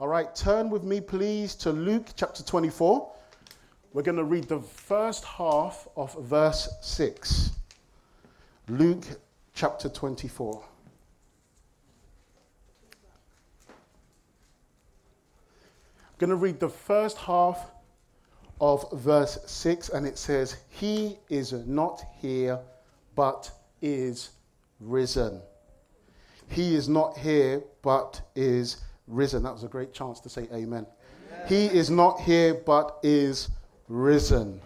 [0.00, 3.12] All right, turn with me, please, to Luke chapter 24.
[3.92, 7.50] We're going to read the first half of verse 6.
[8.70, 9.04] Luke
[9.52, 10.64] chapter 24.
[13.68, 13.74] I'm
[16.16, 17.70] going to read the first half
[18.58, 22.58] of verse 6, and it says, He is not here,
[23.14, 23.50] but
[23.82, 24.30] is
[24.80, 25.42] risen.
[26.48, 28.78] He is not here, but is
[29.10, 29.42] risen.
[29.42, 30.86] That was a great chance to say amen.
[30.86, 30.86] amen.
[31.48, 33.48] He is not here, but is
[33.88, 34.60] risen.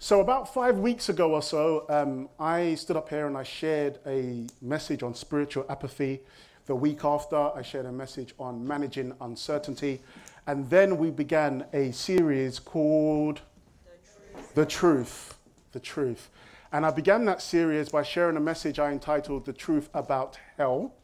[0.00, 3.98] So, about five weeks ago or so, um, I stood up here and I shared
[4.06, 6.20] a message on spiritual apathy.
[6.66, 10.00] The week after, I shared a message on managing uncertainty.
[10.46, 13.40] And then we began a series called
[13.84, 13.96] The
[14.30, 14.54] Truth.
[14.54, 15.38] The Truth.
[15.72, 16.30] The Truth.
[16.70, 20.94] And I began that series by sharing a message I entitled The Truth About Hell.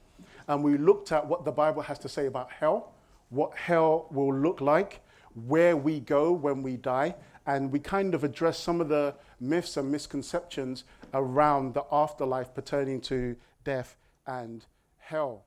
[0.48, 2.93] And we looked at what the Bible has to say about hell,
[3.30, 5.01] what hell will look like,
[5.47, 7.14] where we go when we die.
[7.47, 13.01] And we kind of addressed some of the myths and misconceptions around the afterlife pertaining
[13.03, 14.64] to death and
[14.98, 15.45] hell.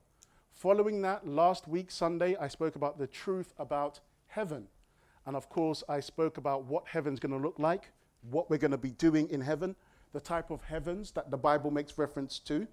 [0.52, 4.66] Following that, last week, Sunday, I spoke about the truth about heaven.
[5.26, 7.90] And of course, I spoke about what heaven's going to look like,
[8.30, 9.76] what we're going to be doing in heaven,
[10.12, 12.66] the type of heavens that the Bible makes reference to.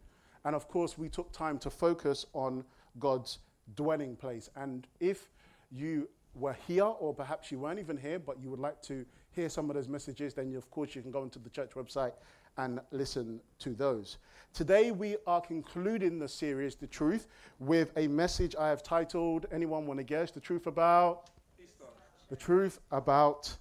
[0.46, 2.64] And of course, we took time to focus on
[3.00, 3.40] God's
[3.76, 4.50] dwelling place.
[4.56, 5.32] And if
[5.72, 9.50] you were here, or perhaps you weren't even here, but you would like to hear
[9.50, 12.14] some of those messages, then you, of course you can go into the church website
[12.58, 14.18] and listen to those.
[14.54, 17.28] Today we are concluding the series, The Truth,
[17.60, 20.32] with a message I have titled, anyone want to guess?
[20.32, 21.32] The truth about?
[21.60, 21.86] Easter.
[22.30, 23.54] The truth about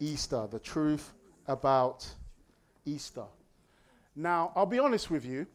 [0.00, 0.48] Easter.
[0.50, 1.12] The truth
[1.46, 2.08] about
[2.84, 3.26] Easter.
[4.16, 5.46] Now, I'll be honest with you,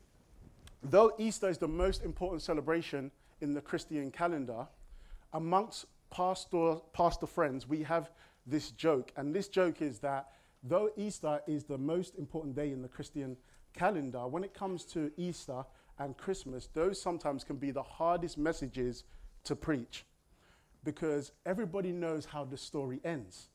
[0.89, 4.67] though Easter is the most important celebration in the Christian calendar,
[5.33, 8.11] amongst pastor, pastor friends, we have
[8.45, 9.11] this joke.
[9.17, 10.29] And this joke is that
[10.63, 13.37] though Easter is the most important day in the Christian
[13.73, 15.63] calendar, when it comes to Easter
[15.99, 19.03] and Christmas, those sometimes can be the hardest messages
[19.43, 20.05] to preach
[20.83, 23.49] because everybody knows how the story ends.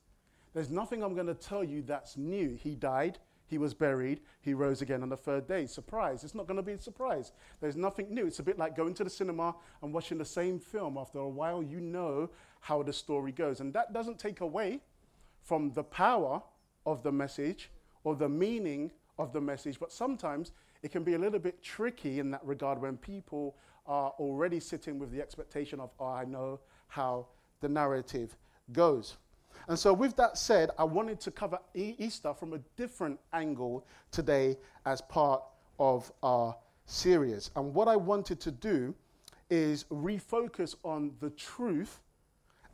[0.55, 2.59] There's nothing I'm going to tell you that's new.
[2.63, 3.19] He died,
[3.53, 5.67] he was buried, he rose again on the third day.
[5.67, 6.25] Surprise.
[6.25, 7.33] It's not going to be a surprise.
[7.61, 8.27] There's nothing new.
[8.27, 10.97] It's a bit like going to the cinema and watching the same film.
[10.97, 12.31] After a while, you know
[12.61, 13.61] how the story goes.
[13.61, 14.81] And that doesn't take away
[15.43, 16.43] from the power
[16.87, 17.69] of the message
[18.05, 20.53] or the meaning of the message, but sometimes
[20.83, 24.99] it can be a little bit tricky in that regard when people are already sitting
[24.99, 27.27] with the expectation of, oh, I know how
[27.61, 28.35] the narrative
[28.73, 29.19] goes.
[29.69, 34.57] And so, with that said, I wanted to cover Easter from a different angle today
[34.85, 35.43] as part
[35.79, 36.57] of our
[36.87, 37.51] series.
[37.57, 38.95] And what I wanted to do
[39.51, 42.01] is refocus on the truth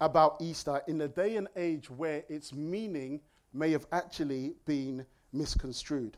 [0.00, 3.20] about Easter in a day and age where its meaning
[3.52, 6.16] may have actually been misconstrued.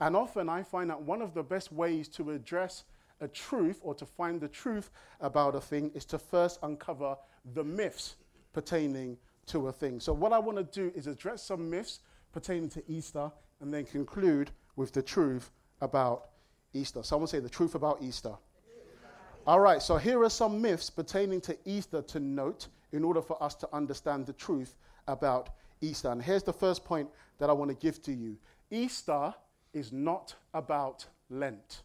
[0.00, 2.84] And often I find that one of the best ways to address
[3.20, 4.90] a truth or to find the truth
[5.20, 7.16] about a thing is to first uncover
[7.54, 8.16] the myths
[8.52, 9.16] pertaining
[9.48, 10.00] to a thing.
[10.00, 12.00] So, what I want to do is address some myths
[12.32, 15.50] pertaining to Easter and then conclude with the truth
[15.80, 16.30] about
[16.72, 17.02] Easter.
[17.02, 18.34] Someone say the truth about Easter.
[19.46, 23.42] All right, so here are some myths pertaining to Easter to note in order for
[23.42, 24.76] us to understand the truth
[25.06, 25.50] about
[25.80, 26.10] Easter.
[26.10, 27.08] And here's the first point
[27.38, 28.36] that I want to give to you
[28.70, 29.34] Easter
[29.72, 31.82] is not about Lent.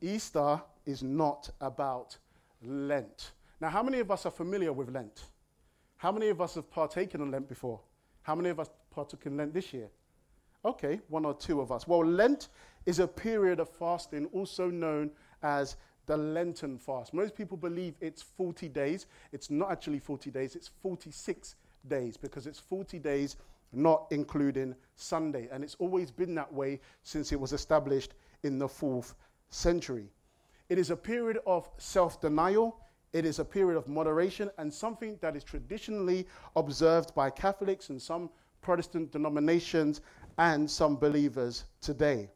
[0.00, 2.16] Easter is not about
[2.64, 3.32] Lent.
[3.60, 5.26] Now, how many of us are familiar with Lent?
[6.02, 7.78] How many of us have partaken in Lent before?
[8.22, 9.88] How many of us partook in Lent this year?
[10.64, 11.86] Okay, one or two of us.
[11.86, 12.48] Well, Lent
[12.86, 15.12] is a period of fasting, also known
[15.44, 15.76] as
[16.06, 17.14] the Lenten fast.
[17.14, 19.06] Most people believe it's 40 days.
[19.30, 21.54] It's not actually 40 days, it's 46
[21.86, 23.36] days because it's 40 days
[23.72, 25.48] not including Sunday.
[25.52, 29.14] And it's always been that way since it was established in the fourth
[29.50, 30.08] century.
[30.68, 32.80] It is a period of self denial,
[33.12, 36.26] it is a period of moderation, and something that is traditionally
[36.56, 40.00] observed by Catholics and some Protestant denominations
[40.38, 42.30] and some believers today.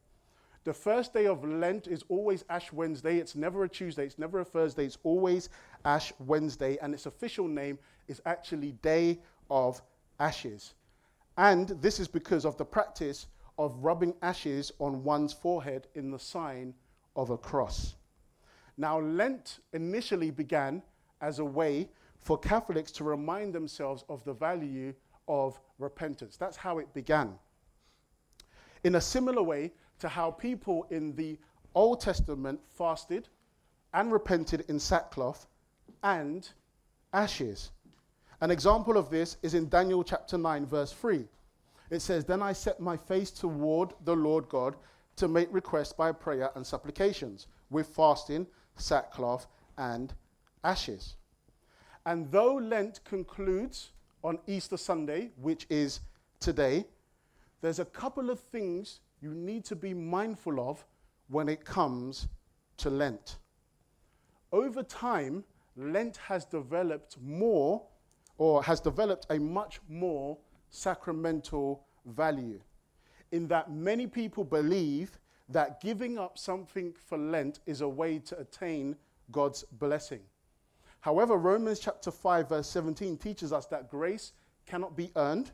[0.65, 3.19] The first day of Lent is always Ash Wednesday.
[3.19, 5.49] It's never a Tuesday, it's never a Thursday, it's always
[5.85, 7.79] Ash Wednesday, and its official name
[8.09, 9.81] is actually Day of
[10.19, 10.75] Ashes.
[11.39, 13.29] And this is because of the practice
[13.59, 16.75] of rubbing ashes on one's forehead in the sign
[17.15, 17.95] of a cross.
[18.79, 20.83] Now, Lent initially began
[21.21, 21.89] as a way
[22.21, 24.93] for Catholics to remind themselves of the value
[25.29, 26.37] of repentance.
[26.37, 27.39] That's how it began.
[28.85, 31.39] In a similar way to how people in the
[31.75, 33.29] Old Testament fasted
[33.95, 35.47] and repented in sackcloth
[36.03, 36.49] and
[37.13, 37.71] ashes.
[38.41, 41.27] An example of this is in Daniel chapter 9, verse 3.
[41.91, 44.77] It says, Then I set my face toward the Lord God
[45.17, 48.47] to make requests by prayer and supplications, with fasting,
[48.77, 49.47] sackcloth,
[49.77, 50.15] and
[50.65, 51.17] ashes.
[52.05, 53.91] And though Lent concludes
[54.23, 56.01] on Easter Sunday, which is
[56.41, 56.87] today,
[57.61, 60.85] there's a couple of things you need to be mindful of
[61.29, 62.29] when it comes
[62.79, 63.39] to Lent.
[64.53, 65.45] Over time,
[65.77, 67.83] Lent has developed more
[68.39, 70.39] or has developed a much more
[70.71, 72.61] sacramental value
[73.33, 75.19] in that many people believe
[75.49, 78.97] that giving up something for Lent is a way to attain
[79.31, 80.21] God's blessing.
[81.01, 84.33] However, Romans chapter 5, verse 17 teaches us that grace
[84.67, 85.53] cannot be earned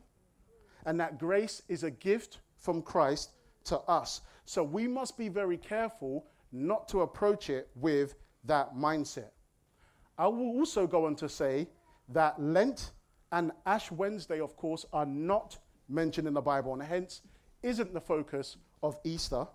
[0.85, 3.31] and that grace is a gift from Christ
[3.65, 4.21] to us.
[4.45, 9.31] So we must be very careful not to approach it with that mindset.
[10.17, 11.67] I will also go on to say
[12.09, 12.91] that Lent
[13.31, 15.57] and Ash Wednesday, of course, are not
[15.89, 17.21] mentioned in the Bible and hence
[17.63, 19.47] isn't the focus of Easter.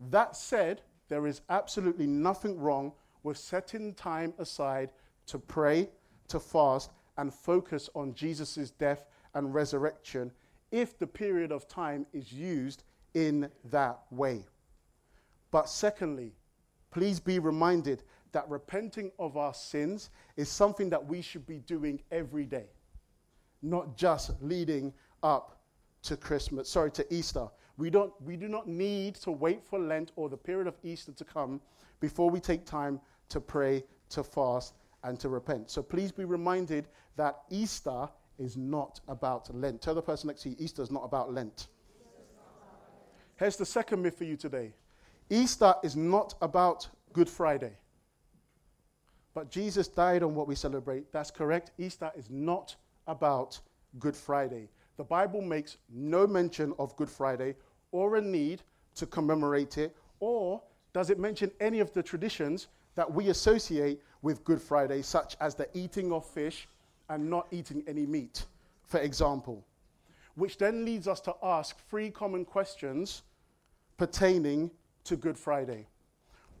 [0.00, 2.92] That said, there is absolutely nothing wrong
[3.22, 4.92] with setting time aside
[5.26, 5.88] to pray,
[6.28, 10.30] to fast, and focus on Jesus' death and resurrection
[10.70, 12.84] if the period of time is used
[13.14, 14.44] in that way.
[15.50, 16.32] But secondly,
[16.90, 18.02] please be reminded
[18.32, 22.66] that repenting of our sins is something that we should be doing every day,
[23.62, 24.92] not just leading
[25.22, 25.58] up
[26.02, 27.48] to Christmas, sorry, to Easter.
[27.78, 31.12] We, don't, we do not need to wait for Lent or the period of Easter
[31.12, 31.60] to come
[32.00, 35.70] before we take time to pray, to fast, and to repent.
[35.70, 39.80] So please be reminded that Easter is not about Lent.
[39.80, 41.68] Tell the person next to you, Easter is not about Lent.
[43.36, 44.74] Here's the second myth for you today
[45.30, 47.72] Easter is not about Good Friday.
[49.34, 51.12] But Jesus died on what we celebrate.
[51.12, 51.70] That's correct.
[51.78, 52.74] Easter is not
[53.06, 53.60] about
[54.00, 54.68] Good Friday.
[54.96, 57.54] The Bible makes no mention of Good Friday
[57.92, 58.62] or a need
[58.96, 60.62] to commemorate it, or
[60.92, 65.54] does it mention any of the traditions that we associate with Good Friday, such as
[65.54, 66.68] the eating of fish
[67.08, 68.44] and not eating any meat,
[68.84, 69.64] for example?
[70.34, 73.22] Which then leads us to ask three common questions
[73.96, 74.70] pertaining
[75.04, 75.86] to Good Friday.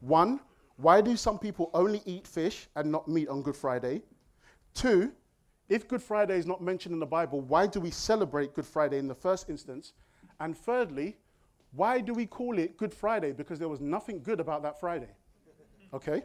[0.00, 0.40] One,
[0.76, 4.02] why do some people only eat fish and not meat on Good Friday?
[4.74, 5.12] Two,
[5.68, 8.98] if Good Friday is not mentioned in the Bible, why do we celebrate Good Friday
[8.98, 9.92] in the first instance?
[10.40, 11.16] And thirdly,
[11.72, 13.32] why do we call it Good Friday?
[13.32, 15.10] Because there was nothing good about that Friday.
[15.92, 16.22] Okay?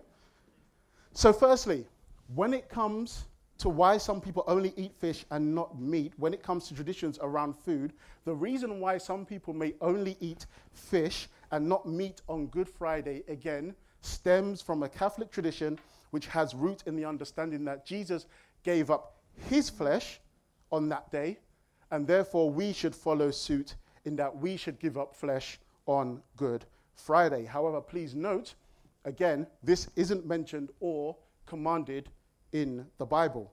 [1.14, 1.86] So, firstly,
[2.34, 3.26] when it comes
[3.60, 7.20] to why some people only eat fish and not meat, when it comes to traditions
[7.22, 7.94] around food,
[8.26, 13.24] the reason why some people may only eat fish and not meat on Good Friday,
[13.28, 15.80] again, stems from a Catholic tradition
[16.12, 18.26] which has root in the understanding that Jesus
[18.64, 19.16] gave up
[19.50, 20.20] his flesh
[20.72, 21.40] on that day,
[21.92, 26.66] and therefore we should follow suit in that we should give up flesh on Good
[26.96, 27.46] Friday.
[27.46, 28.56] However, please note,
[29.06, 31.16] again, this isn't mentioned or
[31.46, 32.10] commanded
[32.52, 33.52] in the Bible.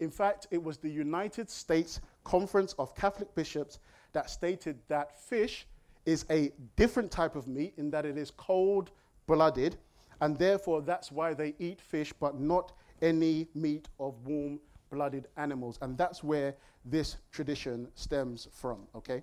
[0.00, 3.78] In fact, it was the United States Conference of Catholic Bishops
[4.12, 5.66] that stated that fish
[6.04, 8.90] is a different type of meat in that it is cold
[9.26, 9.76] blooded,
[10.20, 12.72] and therefore that's why they eat fish but not
[13.02, 14.60] any meat of warm
[14.90, 15.78] blooded animals.
[15.82, 19.22] And that's where this tradition stems from, okay?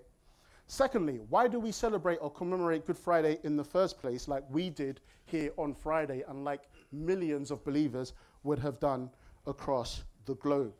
[0.68, 4.70] Secondly, why do we celebrate or commemorate Good Friday in the first place, like we
[4.70, 9.10] did here on Friday, and like millions of believers would have done
[9.46, 10.74] across the globe?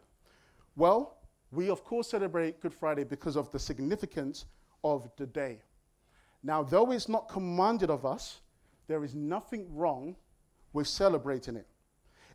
[0.76, 1.18] Well,
[1.52, 4.46] we of course celebrate Good Friday because of the significance
[4.84, 5.62] of the day.
[6.42, 8.42] Now, though it's not commanded of us,
[8.88, 10.16] there is nothing wrong
[10.74, 11.68] with celebrating it.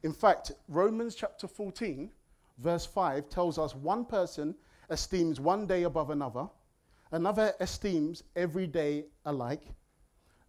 [0.02, 2.10] In fact, Romans chapter 14,
[2.58, 4.54] verse 5 tells us one person
[4.90, 6.48] esteems one day above another,
[7.12, 9.62] another esteems every day alike.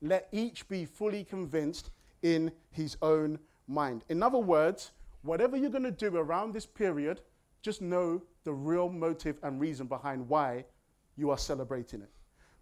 [0.01, 4.03] Let each be fully convinced in his own mind.
[4.09, 7.21] In other words, whatever you're going to do around this period,
[7.61, 10.65] just know the real motive and reason behind why
[11.17, 12.09] you are celebrating it.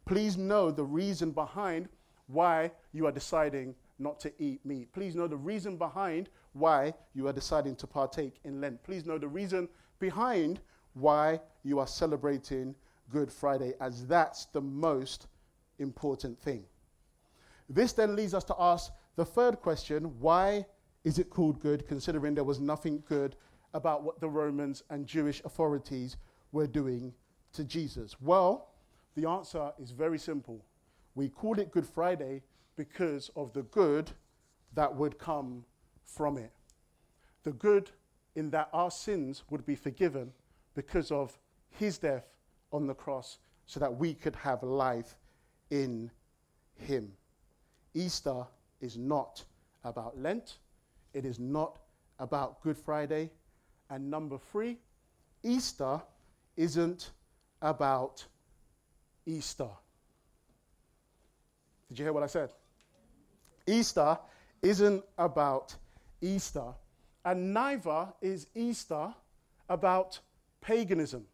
[0.06, 1.90] Please know the reason behind
[2.28, 4.92] why you are deciding not to eat meat.
[4.94, 8.82] Please know the reason behind why you are deciding to partake in Lent.
[8.84, 9.68] Please know the reason
[10.00, 10.60] behind
[10.94, 12.74] why you are celebrating
[13.10, 15.28] Good Friday, as that's the most
[15.80, 16.64] important thing.
[17.70, 20.66] This then leads us to ask the third question why
[21.04, 23.36] is it called good, considering there was nothing good
[23.74, 26.18] about what the Romans and Jewish authorities
[26.52, 27.14] were doing
[27.54, 28.20] to Jesus?
[28.22, 28.72] Well,
[29.16, 30.66] the answer is very simple.
[31.16, 32.44] We call it Good Friday
[32.76, 34.12] because of the good
[34.74, 35.66] that would come
[36.04, 36.52] from it.
[37.44, 37.92] The good
[38.36, 40.32] in that our sins would be forgiven
[40.76, 42.37] because of his death
[42.72, 45.16] on the cross so that we could have life
[45.70, 46.10] in
[46.76, 47.12] him.
[47.94, 48.46] Easter
[48.82, 49.44] is not
[49.84, 50.58] about Lent,
[51.14, 51.80] it is not
[52.20, 53.32] about Good Friday.
[53.90, 54.78] And number three,
[55.44, 56.02] Easter
[56.56, 57.12] isn't
[57.62, 58.26] about
[59.26, 59.70] Easter.
[61.90, 62.50] Did you hear what I said?
[63.66, 64.18] Easter
[64.62, 65.76] isn't about
[66.22, 66.74] Easter,
[67.24, 69.14] and neither is Easter
[69.70, 70.20] about
[70.62, 71.26] paganism,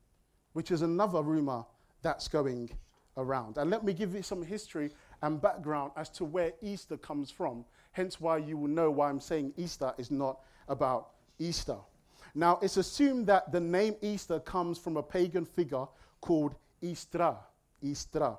[0.54, 1.66] which is another rumor
[2.02, 2.70] that's going
[3.18, 3.58] around.
[3.58, 4.92] And let me give you some history
[5.22, 9.20] and background as to where Easter comes from, hence why you will know why I'm
[9.20, 11.78] saying Easter is not about Easter.
[12.36, 15.86] Now, it's assumed that the name Easter comes from a pagan figure
[16.22, 17.38] called Istra,
[17.84, 18.38] Istra,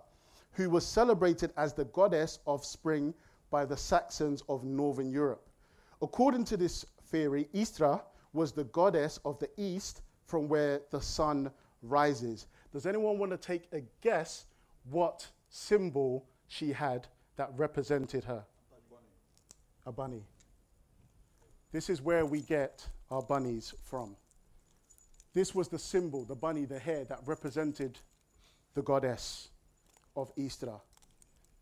[0.53, 3.15] who was celebrated as the goddess of spring
[3.51, 5.47] by the Saxons of northern Europe.
[6.03, 8.03] According to this theory, Istra
[8.33, 11.51] was the goddess of the east from where the sun
[11.85, 12.47] rises.
[12.73, 14.47] Does anyone want to take a guess
[14.91, 18.45] what symbol she had that represented her?
[19.87, 20.25] A bunny.
[21.73, 24.17] This is where we get our bunnies from.
[25.35, 27.99] This was the symbol, the bunny, the hare that represented
[28.75, 29.49] the goddess
[30.17, 30.73] of Easter.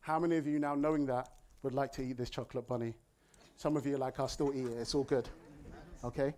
[0.00, 1.31] How many of you now knowing that
[1.62, 2.95] would like to eat this chocolate bunny?
[3.57, 4.79] Some of you are like, I'll still eat it.
[4.79, 5.29] It's all good.
[6.05, 6.35] Okay?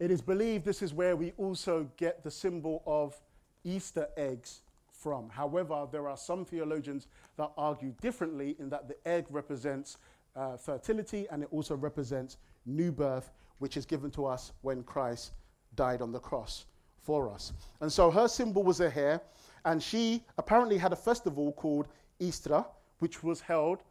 [0.00, 3.20] It is believed this is where we also get the symbol of
[3.64, 5.28] Easter eggs from.
[5.28, 9.98] However, there are some theologians that argue differently in that the egg represents
[10.34, 15.32] uh, fertility and it also represents new birth, which is given to us when Christ
[15.76, 16.64] died on the cross
[17.02, 17.52] for us.
[17.80, 19.20] And so her symbol was a hare,
[19.66, 21.88] and she apparently had a festival called
[22.20, 22.64] Easter,
[23.00, 23.82] which was held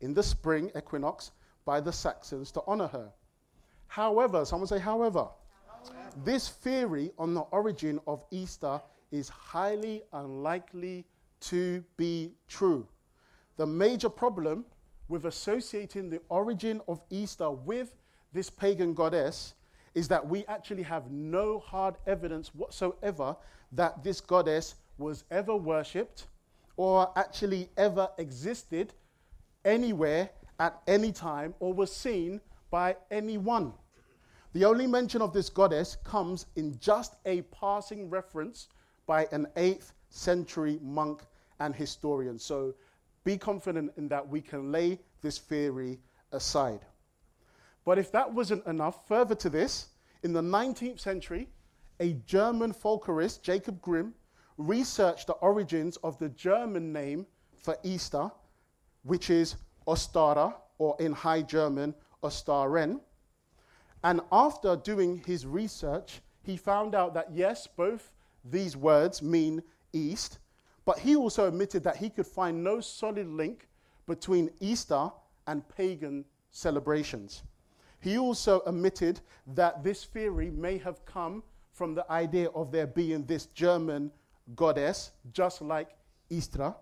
[0.00, 1.32] in the spring equinox
[1.66, 3.10] by the Saxons to honor her.
[3.86, 5.37] However, someone say, however, however.
[6.24, 8.80] This theory on the origin of Easter
[9.10, 11.04] is highly unlikely
[11.40, 12.86] to be true.
[13.56, 14.64] The major problem
[15.08, 17.94] with associating the origin of Easter with
[18.32, 19.54] this pagan goddess
[19.94, 23.36] is that we actually have no hard evidence whatsoever
[23.72, 26.26] that this goddess was ever worshipped
[26.76, 28.92] or actually ever existed
[29.64, 30.30] anywhere
[30.60, 33.72] at any time or was seen by anyone.
[34.58, 38.66] The only mention of this goddess comes in just a passing reference
[39.06, 41.22] by an 8th century monk
[41.60, 42.40] and historian.
[42.40, 42.74] So
[43.22, 46.00] be confident in that we can lay this theory
[46.32, 46.80] aside.
[47.84, 49.90] But if that wasn't enough, further to this,
[50.24, 51.48] in the 19th century,
[52.00, 54.12] a German folklorist, Jacob Grimm,
[54.56, 58.28] researched the origins of the German name for Easter,
[59.04, 59.54] which is
[59.86, 62.98] Ostara, or in High German, Ostaren.
[64.02, 68.12] And after doing his research, he found out that yes, both
[68.44, 69.62] these words mean
[69.92, 70.38] east,
[70.84, 73.68] but he also admitted that he could find no solid link
[74.06, 75.10] between Easter
[75.46, 77.42] and pagan celebrations.
[78.00, 79.20] He also admitted
[79.54, 84.10] that this theory may have come from the idea of there being this German
[84.54, 85.90] goddess, just like
[86.30, 86.74] Istra.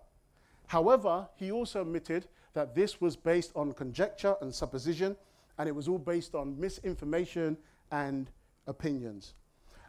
[0.67, 5.17] However, he also admitted that this was based on conjecture and supposition,
[5.59, 7.57] and it was all based on misinformation
[7.91, 8.31] and
[8.67, 9.35] opinions.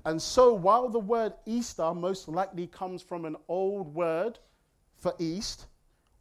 [0.05, 4.39] And so, while the word Easter most likely comes from an old word
[4.95, 5.67] for east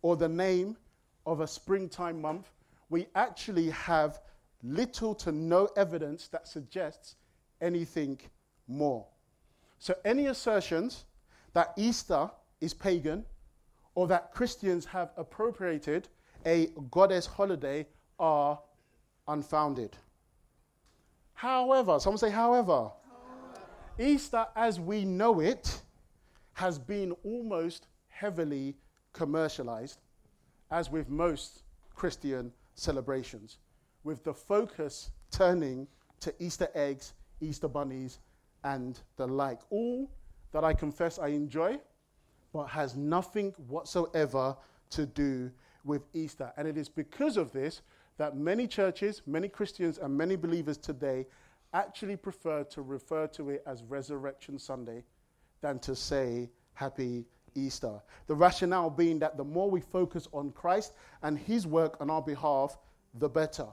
[0.03, 0.77] or the name
[1.27, 2.51] of a springtime month,
[2.89, 4.21] we actually have
[4.63, 7.17] little to no evidence that suggests
[7.61, 8.19] anything
[8.67, 9.07] more.
[9.79, 11.05] So, any assertions
[11.53, 13.25] that Easter is pagan
[13.95, 16.09] or that Christians have appropriated
[16.45, 17.87] a goddess holiday
[18.19, 18.59] are
[19.29, 19.97] unfounded.
[21.35, 22.91] However, someone say, however,
[23.99, 25.83] Easter as we know it
[26.55, 28.77] has been almost heavily
[29.13, 30.01] commercialized,
[30.71, 31.63] as with most
[31.95, 33.59] Christian celebrations,
[34.05, 35.87] with the focus turning
[36.21, 38.19] to Easter eggs, Easter bunnies,
[38.65, 39.61] and the like.
[39.71, 40.11] All
[40.53, 41.79] that I confess I enjoy,
[42.53, 44.57] but has nothing whatsoever
[44.91, 45.51] to do
[45.85, 46.53] with Easter.
[46.57, 47.83] And it is because of this
[48.19, 51.27] that many churches, many Christians, and many believers today
[51.73, 55.05] actually prefer to refer to it as Resurrection Sunday
[55.61, 58.01] than to say Happy Easter.
[58.27, 62.23] The rationale being that the more we focus on Christ and his work on our
[62.23, 62.79] behalf,
[63.15, 63.67] the better.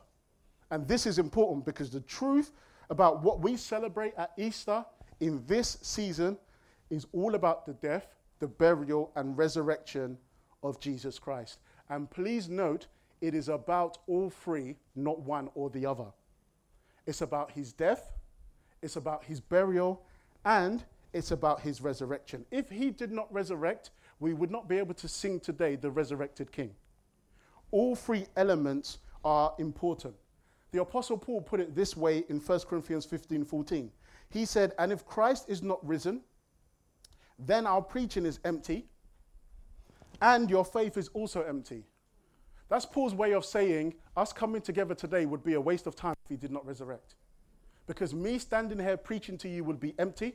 [0.72, 2.52] And this is important because the truth
[2.90, 4.86] about what we celebrate at Easter
[5.20, 6.38] in this season
[6.90, 8.08] is all about the death,
[8.40, 10.18] the burial, and resurrection
[10.64, 11.60] of Jesus Christ.
[11.90, 12.88] And please note,
[13.24, 16.12] it is about all three, not one or the other.
[17.06, 18.12] it's about his death,
[18.82, 20.06] it's about his burial,
[20.44, 22.46] and it's about his resurrection.
[22.52, 26.52] If he did not resurrect, we would not be able to sing today the resurrected
[26.52, 26.76] king.
[27.72, 30.16] All three elements are important.
[30.74, 33.92] The Apostle Paul put it this way in 1 Corinthians 15 14.
[34.32, 36.22] He said, And if Christ is not risen,
[37.40, 38.86] then our preaching is empty,
[40.22, 41.86] and your faith is also empty.
[42.74, 46.16] That's Paul's way of saying us coming together today would be a waste of time
[46.26, 47.14] if he did not resurrect.
[47.86, 50.34] Because me standing here preaching to you would be empty,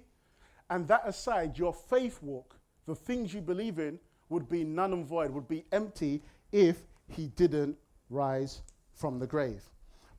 [0.71, 2.54] and that aside, your faith walk,
[2.87, 7.26] the things you believe in, would be none and void, would be empty if he
[7.26, 7.76] didn't
[8.09, 8.62] rise
[8.95, 9.64] from the grave.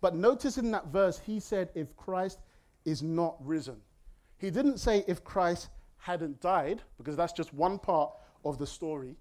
[0.02, 2.40] But notice in that verse, he said, if Christ
[2.84, 3.78] is not risen.
[4.40, 8.12] He didn't say if Christ hadn't died, because that's just one part
[8.44, 9.16] of the story.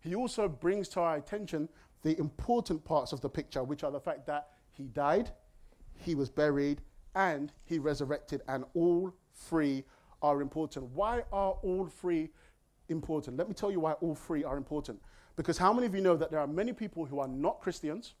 [0.00, 1.68] He also brings to our attention
[2.02, 5.30] the important parts of the picture, which are the fact that he died,
[5.94, 6.80] he was buried,
[7.14, 9.84] and he resurrected, and all three
[10.22, 10.86] are important.
[10.86, 12.30] Why are all three
[12.88, 13.36] important?
[13.36, 15.00] Let me tell you why all three are important.
[15.36, 18.14] Because how many of you know that there are many people who are not Christians,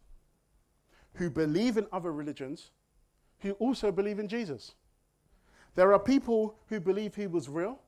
[1.14, 2.70] who believe in other religions,
[3.40, 4.74] who also believe in Jesus?
[5.74, 7.80] There are people who believe he was real.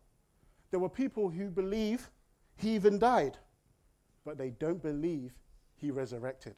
[0.70, 2.11] There were people who believe
[2.56, 3.38] he even died,
[4.25, 5.32] but they don't believe
[5.82, 6.54] he resurrected.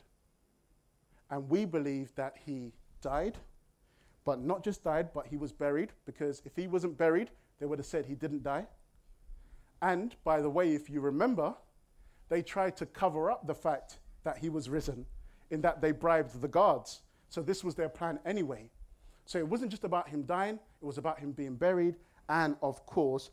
[1.31, 3.39] And we believe that he died,
[4.25, 7.79] but not just died, but he was buried, because if he wasn't buried, they would
[7.79, 8.67] have said he didn't die.
[9.83, 11.55] And by the way, if you remember,
[12.29, 15.05] they tried to cover up the fact that he was risen
[15.51, 17.01] in that they bribed the guards.
[17.29, 18.71] So this was their plan anyway.
[19.27, 21.97] So it wasn't just about him dying, it was about him being buried
[22.29, 23.31] and, of course,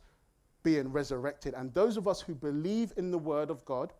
[0.62, 1.54] being resurrected.
[1.54, 3.92] And those of us who believe in the word of God,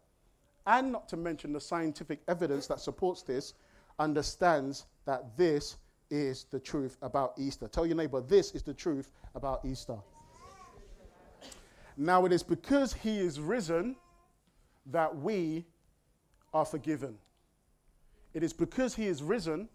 [0.66, 3.54] and not to mention the scientific evidence that supports this,
[3.98, 5.76] understands that this
[6.10, 7.68] is the truth about Easter.
[7.68, 9.96] Tell your neighbor, this is the truth about Easter.
[11.96, 13.96] Now, it is because he is risen
[14.86, 15.66] that we
[16.54, 17.16] are forgiven.
[18.34, 19.68] It is because he is risen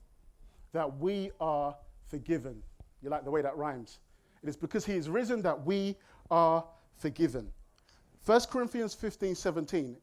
[0.74, 1.76] that we are
[2.08, 2.62] forgiven.
[3.02, 4.00] You like the way that rhymes?
[4.44, 5.96] It is because he is risen that we
[6.32, 6.64] are
[6.98, 7.50] forgiven.
[8.26, 9.98] 1 Corinthians 15 17.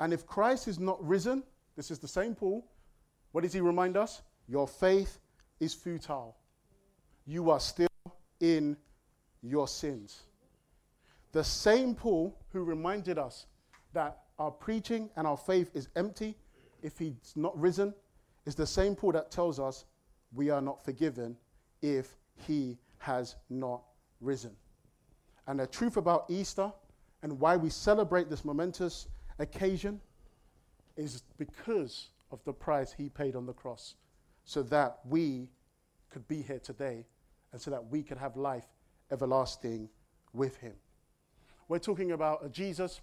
[0.00, 1.44] And if Christ is not risen,
[1.76, 2.66] this is the same Paul,
[3.32, 4.22] what does he remind us?
[4.48, 5.20] Your faith
[5.60, 6.36] is futile.
[7.26, 7.88] You are still
[8.40, 8.76] in
[9.42, 10.22] your sins.
[11.32, 13.46] The same Paul who reminded us
[13.92, 16.34] that our preaching and our faith is empty
[16.82, 17.94] if he's not risen
[18.46, 19.84] is the same Paul that tells us
[20.32, 21.36] we are not forgiven
[21.82, 23.82] if he has not
[24.20, 24.56] risen.
[25.46, 26.72] And the truth about Easter
[27.22, 29.08] and why we celebrate this momentous
[29.40, 30.00] occasion
[30.96, 33.94] is because of the price he paid on the cross
[34.44, 35.48] so that we
[36.10, 37.06] could be here today
[37.52, 38.66] and so that we could have life
[39.10, 39.88] everlasting
[40.32, 40.74] with him.
[41.68, 43.00] We're talking about a Jesus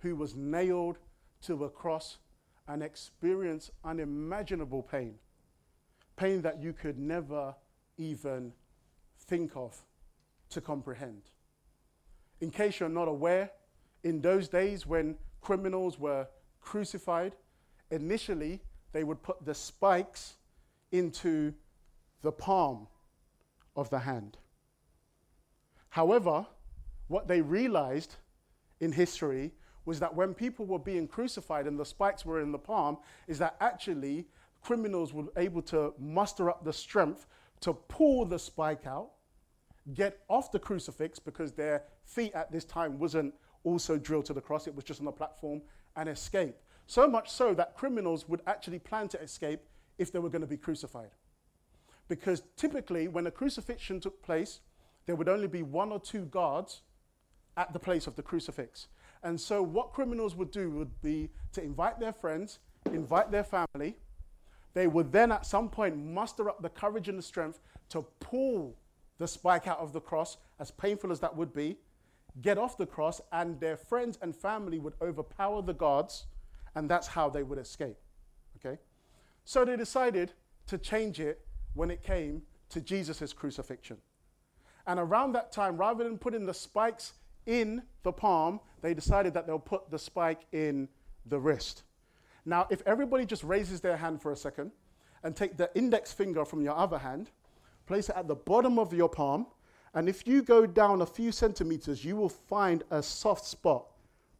[0.00, 0.98] who was nailed
[1.42, 2.18] to a cross
[2.68, 5.14] and experienced unimaginable pain,
[6.16, 7.54] pain that you could never
[7.98, 8.52] even
[9.26, 9.76] think of
[10.50, 11.22] to comprehend.
[12.40, 13.50] In case you're not aware,
[14.02, 16.26] in those days when criminals were
[16.60, 17.34] crucified,
[17.90, 18.60] initially
[18.92, 20.34] they would put the spikes
[20.92, 21.54] into
[22.22, 22.86] the palm
[23.76, 24.36] of the hand.
[25.90, 26.46] However,
[27.08, 28.16] what they realized
[28.80, 29.52] in history
[29.84, 33.38] was that when people were being crucified and the spikes were in the palm, is
[33.38, 34.26] that actually
[34.62, 37.26] criminals were able to muster up the strength
[37.60, 39.10] to pull the spike out,
[39.94, 44.40] get off the crucifix because their feet at this time wasn't also drilled to the
[44.40, 45.62] cross, it was just on the platform,
[45.96, 46.56] and escape.
[46.86, 49.60] So much so that criminals would actually plan to escape
[49.98, 51.10] if they were going to be crucified.
[52.08, 54.60] Because typically, when a crucifixion took place,
[55.06, 56.82] there would only be one or two guards
[57.56, 58.88] at the place of the crucifix.
[59.22, 63.96] And so, what criminals would do would be to invite their friends, invite their family.
[64.72, 68.76] They would then, at some point, muster up the courage and the strength to pull
[69.18, 71.76] the spike out of the cross, as painful as that would be,
[72.40, 76.26] get off the cross, and their friends and family would overpower the guards,
[76.74, 77.96] and that's how they would escape.
[78.56, 78.78] Okay?
[79.44, 80.32] So, they decided
[80.66, 81.40] to change it
[81.74, 83.98] when it came to Jesus' crucifixion.
[84.86, 87.14] And around that time, rather than putting the spikes
[87.46, 90.88] in the palm, they decided that they'll put the spike in
[91.26, 91.82] the wrist.
[92.44, 94.72] Now, if everybody just raises their hand for a second
[95.22, 97.30] and take the index finger from your other hand,
[97.86, 99.46] place it at the bottom of your palm,
[99.94, 103.86] and if you go down a few centimeters, you will find a soft spot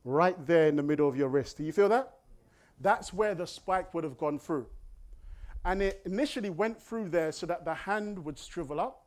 [0.05, 1.57] right there in the middle of your wrist.
[1.59, 2.15] Do you feel that?
[2.81, 4.67] That's where the spike would have gone through.
[5.65, 9.07] And it initially went through there so that the hand would shrivel up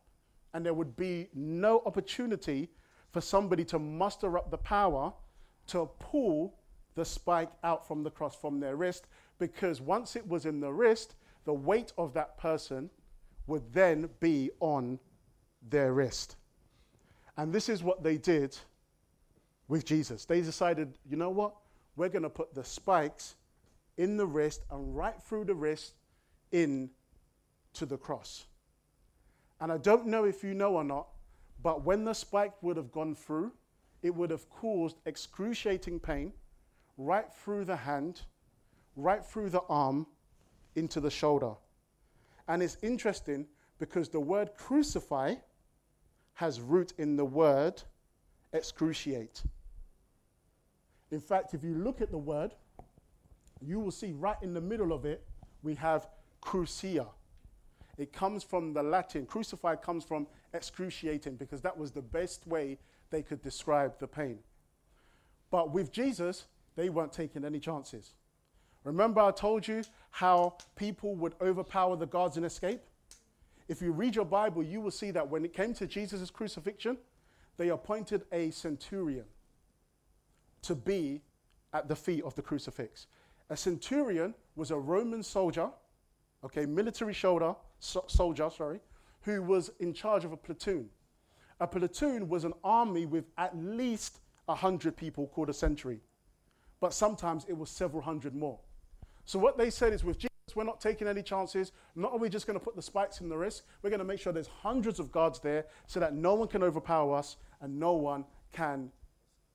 [0.53, 2.69] and there would be no opportunity
[3.11, 5.13] for somebody to muster up the power
[5.67, 6.55] to pull
[6.95, 9.07] the spike out from the cross from their wrist
[9.39, 12.89] because once it was in the wrist, the weight of that person
[13.47, 14.99] would then be on
[15.69, 16.35] their wrist.
[17.37, 18.57] And this is what they did
[19.67, 20.25] with Jesus.
[20.25, 21.55] They decided, you know what?
[21.95, 23.35] We're going to put the spikes
[23.97, 25.93] in the wrist and right through the wrist
[26.51, 26.89] in
[27.73, 28.45] to the cross.
[29.59, 31.07] And I don't know if you know or not,
[31.61, 33.51] but when the spike would have gone through,
[34.01, 36.33] it would have caused excruciating pain
[36.97, 38.21] right through the hand,
[38.95, 40.05] right through the arm,
[40.75, 41.53] into the shoulder.
[42.47, 43.47] And it's interesting
[43.79, 45.35] because the word crucify
[46.35, 47.81] has root in the word
[48.53, 49.43] excruciate.
[51.11, 52.53] In fact, if you look at the word,
[53.61, 55.23] you will see right in the middle of it,
[55.61, 56.07] we have
[56.41, 57.07] crucia.
[57.97, 62.77] It comes from the Latin, crucified comes from excruciating because that was the best way
[63.11, 64.39] they could describe the pain.
[65.51, 68.13] But with Jesus, they weren't taking any chances.
[68.83, 72.81] Remember, I told you how people would overpower the guards and escape?
[73.67, 76.97] If you read your Bible, you will see that when it came to Jesus' crucifixion,
[77.57, 79.25] they appointed a centurion
[80.63, 81.21] to be
[81.73, 83.07] at the feet of the crucifix.
[83.49, 85.69] A centurion was a Roman soldier,
[86.43, 88.79] okay, military shoulder, so, soldier, sorry,
[89.21, 90.89] who was in charge of a platoon.
[91.59, 95.99] A platoon was an army with at least 100 people called a century,
[96.79, 98.59] but sometimes it was several hundred more.
[99.25, 101.71] So what they said is with Jesus, we're not taking any chances.
[101.95, 104.05] Not are we just going to put the spikes in the wrist, we're going to
[104.05, 107.79] make sure there's hundreds of guards there so that no one can overpower us and
[107.79, 108.91] no one can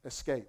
[0.04, 0.48] escape.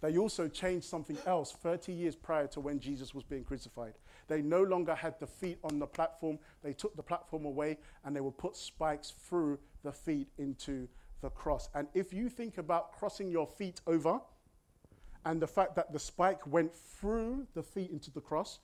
[0.00, 3.94] They also changed something else 30 years prior to when Jesus was being crucified.
[4.26, 8.14] They no longer had the feet on the platform, they took the platform away and
[8.14, 10.88] they would put spikes through the feet into
[11.20, 11.68] the cross.
[11.74, 14.20] And if you think about crossing your feet over,
[15.24, 18.58] and the fact that the spike went through the feet into the cross,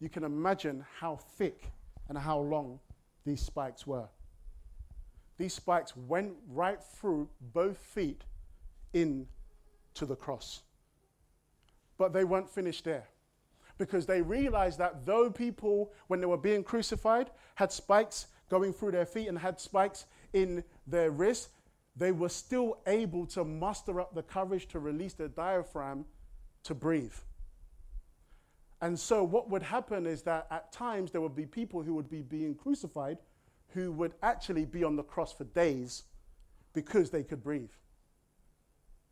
[0.00, 1.70] you can imagine how thick
[2.08, 2.78] and how long
[3.24, 4.08] these spikes were.
[5.38, 8.22] These spikes went right through both feet
[8.92, 9.26] into
[10.00, 10.62] the cross.
[11.98, 13.08] But they weren't finished there
[13.78, 18.92] because they realized that though people, when they were being crucified, had spikes going through
[18.92, 21.48] their feet and had spikes in their wrists,
[21.96, 26.04] they were still able to muster up the courage to release their diaphragm
[26.62, 27.14] to breathe.
[28.80, 32.10] And so, what would happen is that at times there would be people who would
[32.10, 33.18] be being crucified
[33.68, 36.04] who would actually be on the cross for days
[36.72, 37.70] because they could breathe.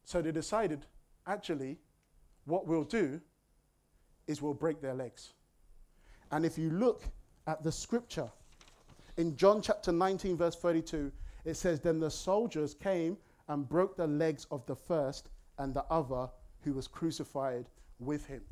[0.05, 0.87] So, they decided
[1.27, 1.79] actually,
[2.45, 3.21] what we'll do
[4.27, 5.33] is we'll break their legs.
[6.31, 7.03] And if you look
[7.47, 8.31] at the scripture
[9.17, 11.13] in John chapter 19, verse 32,
[11.45, 13.17] it says, Then the soldiers came
[13.49, 16.29] and broke the legs of the first and the other
[16.63, 17.67] who was crucified
[17.99, 18.43] with him.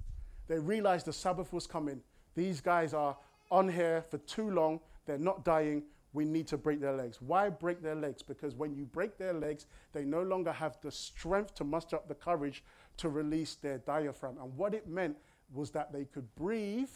[0.49, 2.01] They realized the Sabbath was coming.
[2.35, 3.17] These guys are
[3.51, 4.81] on here for too long.
[5.07, 5.85] They're not dying.
[6.13, 7.23] We need to break their legs.
[7.23, 8.23] Why break their legs?
[8.23, 12.09] Because when you break their legs, they no longer have the strength to muster up
[12.09, 12.63] the courage
[12.99, 14.37] to release their diaphragm.
[14.43, 15.17] And what it meant
[15.55, 16.91] was that they could breathe,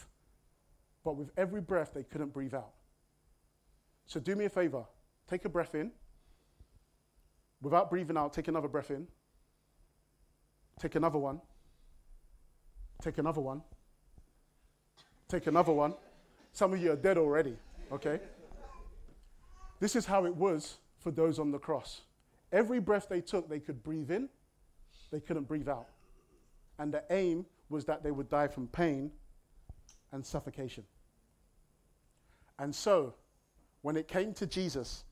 [1.04, 2.72] but with every breath, they couldn't breathe out.
[4.06, 4.84] So do me a favor
[5.28, 5.90] Take a breath in.
[7.60, 9.06] Without breathing out, take another breath in.
[10.78, 11.40] Take another one.
[13.00, 13.62] Take another one.
[15.28, 15.94] Take another one.
[16.52, 17.56] Some of you are dead already,
[17.92, 18.20] okay?
[19.80, 22.02] This is how it was for those on the cross.
[22.52, 24.28] Every breath they took, they could breathe in,
[25.10, 25.88] they couldn't breathe out.
[26.78, 29.10] And the aim was that they would die from pain
[30.12, 30.84] and suffocation.
[32.58, 33.14] And so,
[33.82, 35.04] when it came to Jesus,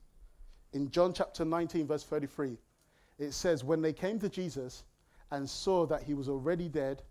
[0.73, 2.57] in John chapter 19, verse 33,
[3.19, 4.83] it says, When they came to Jesus
[5.31, 7.03] and saw that he was already dead,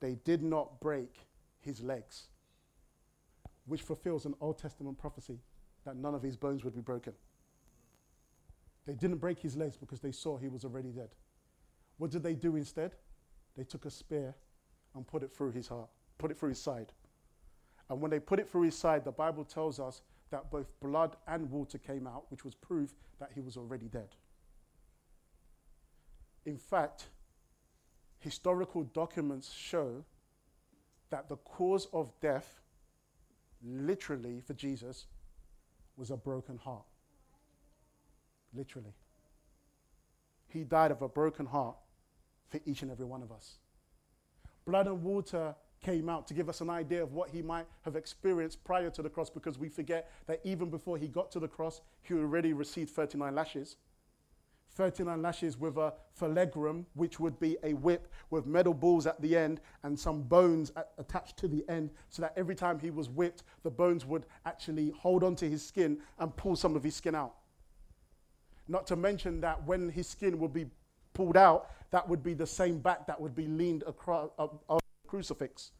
[0.00, 1.14] they did not break
[1.60, 2.28] his legs,
[3.66, 5.38] which fulfills an Old Testament prophecy
[5.84, 7.12] that none of his bones would be broken.
[8.86, 11.10] They didn't break his legs because they saw he was already dead.
[11.98, 12.92] What did they do instead?
[13.56, 14.34] They took a spear
[14.94, 16.92] and put it through his heart, put it through his side.
[17.88, 21.16] And when they put it through his side, the Bible tells us that both blood
[21.26, 24.08] and water came out, which was proof that he was already dead.
[26.46, 27.08] In fact,
[28.20, 30.04] historical documents show
[31.10, 32.60] that the cause of death,
[33.64, 35.06] literally for Jesus,
[35.96, 36.84] was a broken heart.
[38.54, 38.94] Literally.
[40.48, 41.76] He died of a broken heart
[42.48, 43.58] for each and every one of us.
[44.66, 47.96] Blood and water came out to give us an idea of what he might have
[47.96, 51.48] experienced prior to the cross because we forget that even before he got to the
[51.48, 53.76] cross, he already received 39 lashes.
[54.74, 59.36] 39 lashes with a flagellum, which would be a whip with metal balls at the
[59.36, 63.08] end and some bones at, attached to the end, so that every time he was
[63.08, 67.14] whipped, the bones would actually hold onto his skin and pull some of his skin
[67.14, 67.34] out.
[68.68, 70.66] Not to mention that when his skin would be
[71.12, 74.48] pulled out, that would be the same back that would be leaned across a uh,
[74.68, 74.78] uh,
[75.08, 75.72] crucifix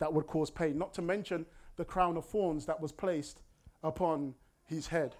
[0.00, 0.76] that would cause pain.
[0.76, 1.46] Not to mention
[1.76, 3.42] the crown of thorns that was placed
[3.84, 4.34] upon
[4.66, 5.14] his head.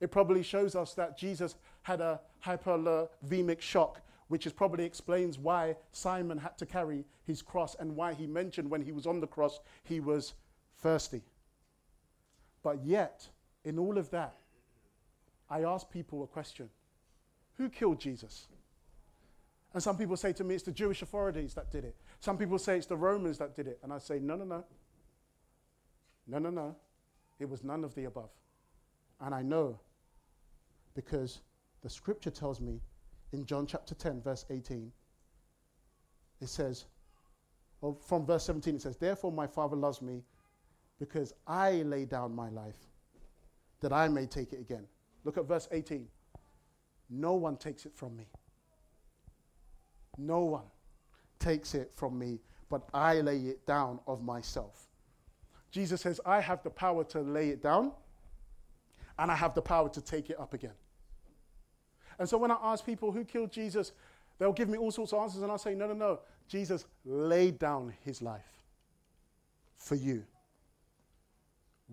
[0.00, 5.76] It probably shows us that Jesus had a hypothalamic shock, which is probably explains why
[5.92, 9.26] Simon had to carry his cross and why he mentioned when he was on the
[9.26, 10.34] cross he was
[10.78, 11.22] thirsty.
[12.62, 13.26] But yet,
[13.64, 14.36] in all of that,
[15.48, 16.68] I ask people a question
[17.56, 18.48] Who killed Jesus?
[19.72, 21.94] And some people say to me, it's the Jewish authorities that did it.
[22.20, 23.78] Some people say it's the Romans that did it.
[23.82, 24.64] And I say, no, no, no.
[26.26, 26.76] No, no, no.
[27.38, 28.30] It was none of the above.
[29.20, 29.78] And I know
[30.96, 31.42] because
[31.84, 32.80] the scripture tells me
[33.32, 34.90] in John chapter 10, verse 18,
[36.40, 36.86] it says,
[37.80, 40.24] or from verse 17, it says, Therefore my Father loves me
[40.98, 42.78] because I lay down my life
[43.80, 44.84] that I may take it again.
[45.24, 46.08] Look at verse 18.
[47.10, 48.26] No one takes it from me.
[50.18, 50.64] No one
[51.38, 54.88] takes it from me, but I lay it down of myself.
[55.70, 57.92] Jesus says, I have the power to lay it down,
[59.18, 60.72] and I have the power to take it up again.
[62.18, 63.92] And so when I ask people who killed Jesus,
[64.38, 66.20] they'll give me all sorts of answers, and I'll say, no, no, no.
[66.48, 68.64] Jesus laid down his life
[69.76, 70.24] for you,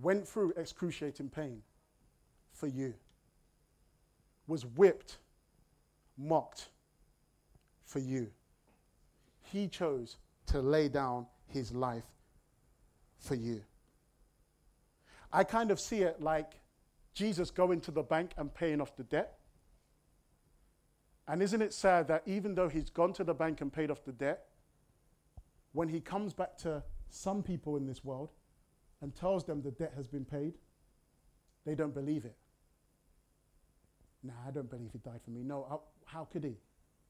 [0.01, 1.61] went through excruciating pain
[2.51, 2.93] for you,
[4.47, 5.17] was whipped,
[6.17, 6.69] mocked
[7.85, 8.27] for you.
[9.41, 12.05] He chose to lay down his life
[13.17, 13.63] for you.
[15.31, 16.59] I kind of see it like
[17.13, 19.37] Jesus going to the bank and paying off the debt.
[21.27, 24.03] And isn't it sad that even though he's gone to the bank and paid off
[24.03, 24.45] the debt,
[25.71, 28.31] when he comes back to some people in this world
[29.01, 30.53] and tells them the debt has been paid,
[31.65, 32.35] they don't believe it.
[34.23, 35.43] Nah, I don't believe he died for me.
[35.43, 36.55] No, how, how could he?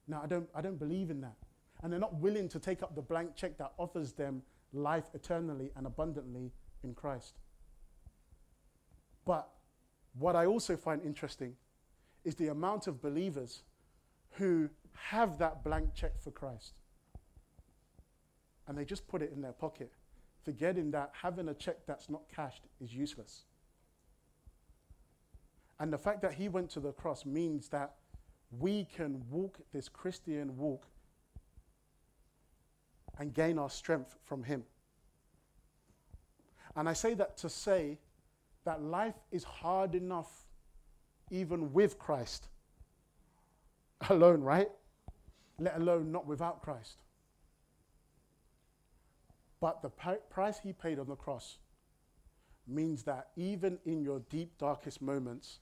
[0.07, 1.35] No, I don't, I don't believe in that.
[1.81, 4.41] And they're not willing to take up the blank check that offers them
[4.73, 6.51] life eternally and abundantly
[6.83, 7.35] in Christ.
[9.25, 9.47] But
[10.17, 11.55] what I also find interesting
[12.23, 13.63] is the amount of believers
[14.33, 16.73] who have that blank check for Christ
[18.67, 19.91] and they just put it in their pocket,
[20.43, 23.43] forgetting that having a check that's not cashed is useless.
[25.79, 27.95] And the fact that he went to the cross means that
[28.59, 30.85] we can walk this Christian walk
[33.19, 34.63] and gain our strength from him.
[36.75, 37.99] And I say that to say
[38.65, 40.45] that life is hard enough
[41.29, 42.47] even with Christ
[44.09, 44.69] alone, right?
[45.59, 46.97] Let alone not without Christ.
[49.59, 49.89] But the
[50.29, 51.57] price he paid on the cross
[52.67, 55.59] means that even in your deep, darkest moments,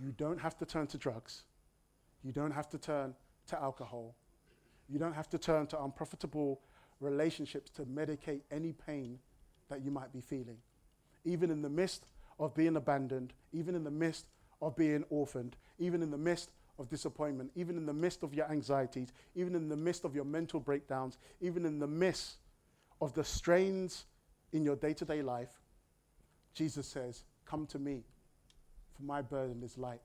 [0.00, 1.42] you don't have to turn to drugs.
[2.22, 3.14] You don't have to turn
[3.48, 4.14] to alcohol.
[4.88, 6.60] You don't have to turn to unprofitable
[7.00, 9.18] relationships to medicate any pain
[9.68, 10.58] that you might be feeling.
[11.24, 12.06] Even in the midst
[12.38, 14.26] of being abandoned, even in the midst
[14.62, 18.50] of being orphaned, even in the midst of disappointment, even in the midst of your
[18.50, 22.36] anxieties, even in the midst of your mental breakdowns, even in the midst
[23.00, 24.06] of the strains
[24.52, 25.60] in your day to day life,
[26.54, 28.04] Jesus says, Come to me,
[28.96, 30.00] for my burden is light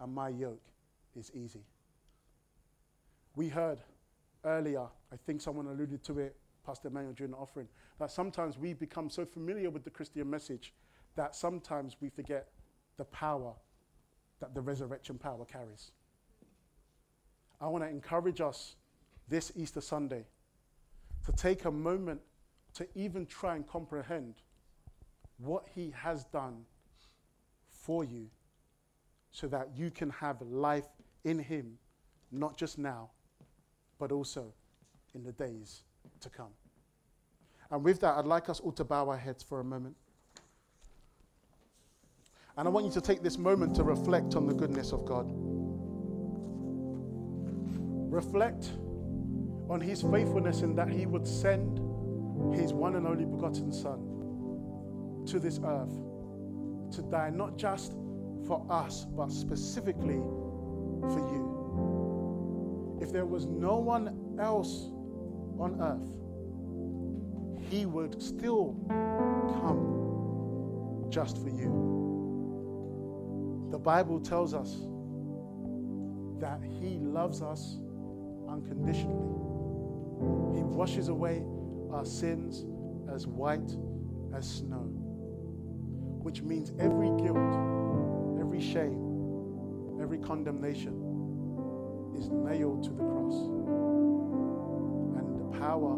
[0.00, 0.62] and my yoke
[1.18, 1.64] is easy.
[3.34, 3.78] We heard
[4.44, 8.74] earlier, I think someone alluded to it, Pastor Emmanuel, during the offering, that sometimes we
[8.74, 10.74] become so familiar with the Christian message
[11.16, 12.48] that sometimes we forget
[12.96, 13.52] the power
[14.42, 15.92] that the resurrection power carries.
[17.60, 18.74] I want to encourage us
[19.28, 20.24] this Easter Sunday
[21.24, 22.20] to take a moment
[22.74, 24.34] to even try and comprehend
[25.38, 26.64] what He has done
[27.70, 28.26] for you
[29.30, 30.88] so that you can have life
[31.22, 31.78] in Him,
[32.32, 33.10] not just now,
[34.00, 34.52] but also
[35.14, 35.84] in the days
[36.20, 36.50] to come.
[37.70, 39.94] And with that, I'd like us all to bow our heads for a moment.
[42.56, 45.26] And I want you to take this moment to reflect on the goodness of God.
[48.12, 48.72] Reflect
[49.70, 51.78] on His faithfulness in that He would send
[52.54, 55.94] His one and only begotten Son to this earth
[56.94, 57.92] to die not just
[58.46, 60.20] for us, but specifically
[61.00, 62.98] for you.
[63.00, 64.90] If there was no one else
[65.58, 66.22] on earth
[67.72, 68.76] he would still
[69.62, 72.11] come just for you.
[73.72, 74.82] The Bible tells us
[76.40, 77.78] that he loves us
[78.46, 79.32] unconditionally.
[80.54, 81.42] He washes away
[81.90, 82.66] our sins
[83.10, 83.74] as white
[84.36, 84.90] as snow,
[86.20, 87.38] which means every guilt,
[88.38, 90.92] every shame, every condemnation
[92.14, 93.48] is nailed to the cross.
[95.16, 95.94] And the power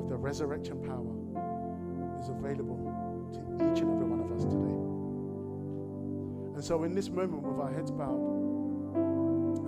[0.00, 1.12] of the resurrection power
[2.18, 2.95] is available
[6.66, 8.18] so, in this moment, with our heads bowed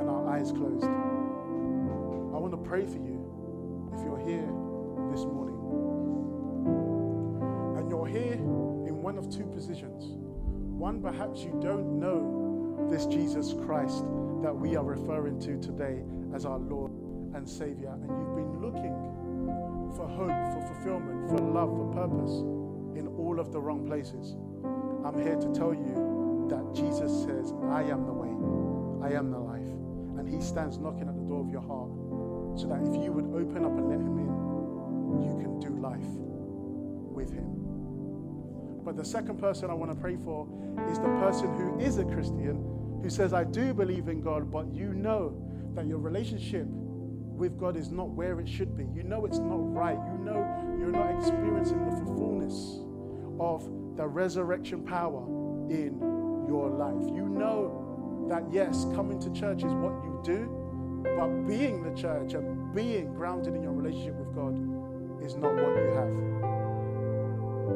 [0.01, 3.23] and our eyes closed, I want to pray for you
[3.95, 4.51] if you're here
[5.15, 5.55] this morning.
[7.79, 10.17] And you're here in one of two positions.
[10.77, 14.03] One, perhaps you don't know this Jesus Christ
[14.43, 16.03] that we are referring to today
[16.35, 16.91] as our Lord
[17.33, 22.41] and Savior, and you've been looking for hope, for fulfillment, for love, for purpose
[22.99, 24.35] in all of the wrong places.
[25.07, 26.08] I'm here to tell you
[26.49, 28.33] that Jesus says, I am the way,
[29.07, 29.69] I am the life.
[30.19, 31.91] And He stands knocking at the door of your heart
[32.59, 34.33] so that if you would open up and let Him in,
[35.23, 36.11] you can do life
[37.15, 37.49] with Him.
[38.85, 40.49] But the second person I want to pray for
[40.91, 44.73] is the person who is a Christian who says, I do believe in God, but
[44.73, 45.41] you know
[45.75, 48.85] that your relationship with God is not where it should be.
[48.95, 49.99] You know it's not right.
[50.13, 52.81] You know you're not experiencing the fullness
[53.39, 55.23] of the resurrection power
[55.71, 56.17] in
[56.49, 57.07] your life.
[57.15, 60.49] You know that, yes, coming to church is what you do,
[61.17, 64.55] but being the church and being grounded in your relationship with God
[65.25, 66.11] is not what you have.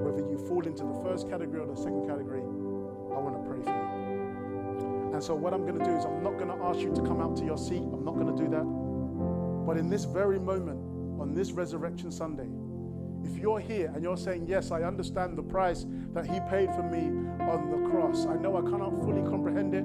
[0.02, 3.62] Whether you fall into the first category or the second category, I want to pray
[3.62, 5.12] for you.
[5.12, 7.02] And so, what I'm going to do is, I'm not going to ask you to
[7.02, 7.82] come out to your seat.
[7.82, 8.64] I'm not going to do that.
[9.66, 10.80] But in this very moment,
[11.20, 12.48] on this Resurrection Sunday,
[13.24, 16.82] if you're here and you're saying, Yes, I understand the price that He paid for
[16.82, 17.08] me
[17.40, 19.84] on the cross, I know I cannot fully comprehend it,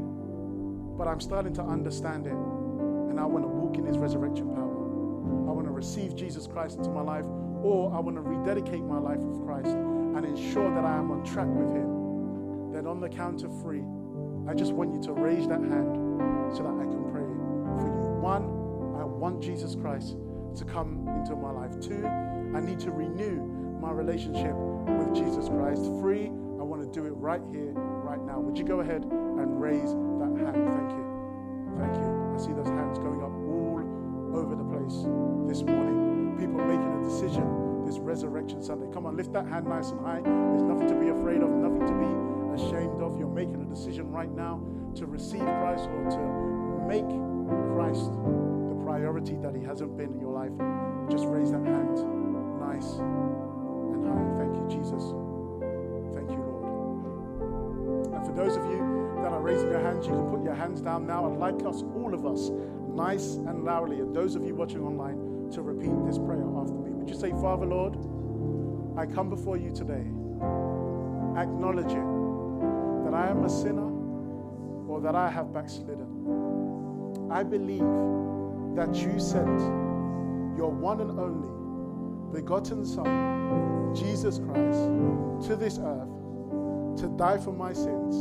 [0.98, 2.34] but I'm starting to understand it.
[2.34, 5.50] And I want to walk in His resurrection power.
[5.50, 7.26] I want to receive Jesus Christ into my life,
[7.64, 11.24] or I want to rededicate my life with Christ and ensure that I am on
[11.24, 12.74] track with Him.
[12.74, 13.84] Then, on the count of three,
[14.48, 15.96] I just want you to raise that hand
[16.56, 18.22] so that I can pray for you.
[18.22, 18.44] One,
[19.00, 20.18] I want Jesus Christ
[20.56, 21.80] to come into my life.
[21.80, 22.02] Two,
[22.56, 23.42] I need to renew
[23.82, 25.84] my relationship with Jesus Christ.
[26.00, 26.28] Free,
[26.60, 28.40] I want to do it right here, right now.
[28.40, 30.56] Would you go ahead and raise that hand?
[30.56, 31.06] Thank you.
[31.78, 32.34] Thank you.
[32.34, 33.58] I see those hands going up all
[34.38, 35.06] over the place
[35.48, 36.36] this morning.
[36.38, 38.88] People making a decision this Resurrection Sunday.
[38.94, 40.22] Come on, lift that hand nice and high.
[40.22, 42.12] There's nothing to be afraid of, nothing to be
[42.62, 43.18] ashamed of.
[43.18, 44.62] You're making a decision right now
[44.96, 46.24] to receive Christ or to
[46.88, 47.08] make
[47.76, 48.12] Christ
[48.70, 50.52] the priority that He hasn't been in your life.
[51.10, 52.17] Just raise that hand
[52.86, 54.38] and high.
[54.38, 55.04] Thank you, Jesus.
[56.14, 58.14] Thank you, Lord.
[58.14, 58.80] And for those of you
[59.24, 61.26] that are raising your hands, you can put your hands down now.
[61.32, 62.52] I'd like us, all of us,
[62.88, 66.92] nice and loudly, and those of you watching online, to repeat this prayer after me.
[66.92, 67.96] Would you say, Father, Lord,
[68.98, 70.06] I come before you today,
[71.38, 73.88] acknowledging that I am a sinner
[74.88, 77.30] or that I have backslidden.
[77.32, 77.86] I believe
[78.76, 79.60] that you sent
[80.58, 81.57] your one and only
[82.38, 86.08] begotten Son, Jesus Christ, to this earth
[87.02, 88.16] to die for my sins,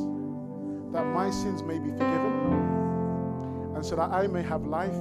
[0.91, 4.97] that my sins may be forgiven, and so that I may have life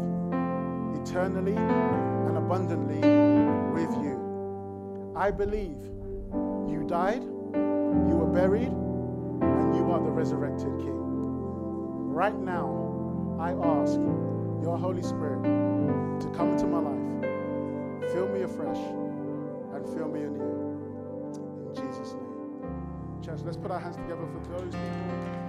[1.01, 2.99] eternally and abundantly
[3.71, 5.13] with you.
[5.15, 5.77] I believe
[6.69, 10.99] you died, you were buried, and you are the resurrected King.
[12.11, 13.93] Right now, I ask
[14.61, 15.41] your Holy Spirit
[16.19, 19.04] to come into my life, fill me afresh,
[19.93, 21.69] fill me anew.
[21.69, 23.23] In Jesus' name.
[23.23, 25.44] Church, let's put our hands together for those.